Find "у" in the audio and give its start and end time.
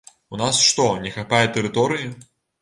0.35-0.37